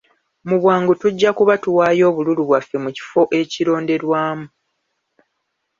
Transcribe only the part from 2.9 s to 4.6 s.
kifo ekironderwamu.